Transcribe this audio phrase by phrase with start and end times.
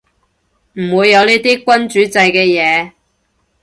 [0.73, 2.93] 唔會有呢啲君主制嘅嘢